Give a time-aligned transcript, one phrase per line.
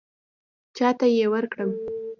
[0.77, 1.71] چاته یې ورکړم.